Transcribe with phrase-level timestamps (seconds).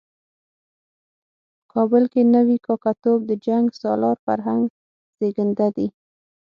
[1.59, 4.63] په کابل کې نوی کاکه توب د جنګ سالار فرهنګ
[5.17, 5.87] زېږنده دی.